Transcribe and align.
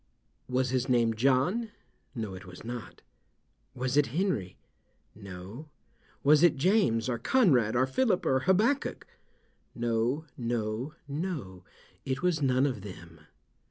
"Was 0.49 0.71
his 0.71 0.89
name 0.89 1.13
John?" 1.13 1.69
"No, 2.15 2.33
it 2.33 2.47
was 2.47 2.63
not." 2.63 3.03
"Was 3.75 3.97
it 3.97 4.07
Henry?" 4.17 4.57
"No." 5.13 5.69
"Was 6.23 6.41
it 6.41 6.55
James 6.55 7.07
or 7.07 7.19
Conrad 7.19 7.75
or 7.75 7.85
Phillip 7.85 8.25
or 8.25 8.39
Habbakuk?" 8.47 9.05
"No, 9.75 10.25
no, 10.35 10.95
no; 11.07 11.65
it 12.03 12.23
was 12.23 12.41
none 12.41 12.65
of 12.65 12.81
them." 12.81 13.19